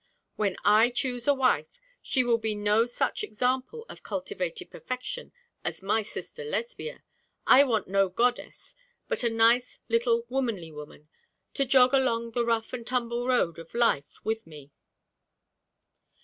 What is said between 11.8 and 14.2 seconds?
along the rough and tumble road of life